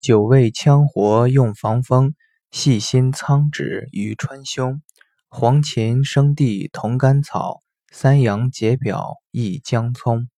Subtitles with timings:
[0.00, 2.14] 九味羌活用防风，
[2.52, 4.80] 细辛苍芷于川芎，
[5.28, 10.28] 黄芩生地同甘草，三阳解表益姜葱。